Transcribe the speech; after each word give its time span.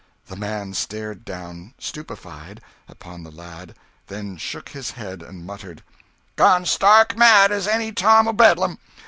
The 0.25 0.35
man 0.35 0.73
stared 0.73 1.23
down, 1.25 1.75
stupefied, 1.77 2.59
upon 2.87 3.21
the 3.21 3.29
lad, 3.29 3.75
then 4.07 4.35
shook 4.35 4.69
his 4.69 4.89
head 4.89 5.21
and 5.21 5.45
muttered 5.45 5.83
"Gone 6.37 6.65
stark 6.65 7.15
mad 7.15 7.51
as 7.51 7.67
any 7.67 7.91
Tom 7.91 8.27
o' 8.27 8.33
Bedlam!" 8.33 8.79